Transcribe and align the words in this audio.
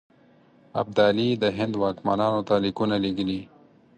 ابدالي 0.81 1.29
د 1.43 1.43
هند 1.57 1.73
واکمنانو 1.83 2.41
ته 2.47 2.55
لیکونه 2.65 2.95
لېږلي. 3.03 3.41